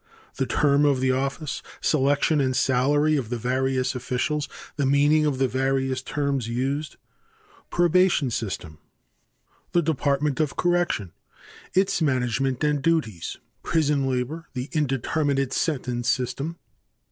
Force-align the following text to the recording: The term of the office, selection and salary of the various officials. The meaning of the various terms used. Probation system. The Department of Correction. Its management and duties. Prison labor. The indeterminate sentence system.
The 0.37 0.47
term 0.47 0.83
of 0.83 0.99
the 0.99 1.11
office, 1.11 1.61
selection 1.79 2.41
and 2.41 2.55
salary 2.55 3.15
of 3.17 3.29
the 3.29 3.37
various 3.37 3.93
officials. 3.93 4.49
The 4.75 4.85
meaning 4.87 5.27
of 5.27 5.37
the 5.37 5.47
various 5.47 6.01
terms 6.01 6.47
used. 6.47 6.95
Probation 7.69 8.31
system. 8.31 8.79
The 9.73 9.83
Department 9.83 10.39
of 10.39 10.55
Correction. 10.55 11.11
Its 11.75 12.01
management 12.01 12.63
and 12.63 12.81
duties. 12.81 13.37
Prison 13.61 14.09
labor. 14.09 14.47
The 14.53 14.69
indeterminate 14.73 15.53
sentence 15.53 16.09
system. 16.09 16.57